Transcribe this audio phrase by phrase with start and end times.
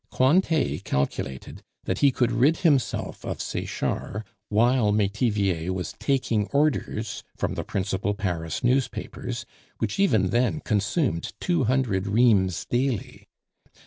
[0.11, 7.53] Cointet calculated that he could rid himself of Sechard while Metivier was taking orders from
[7.53, 9.45] the principal Paris newspapers,
[9.77, 13.27] which even then consumed two hundred reams daily.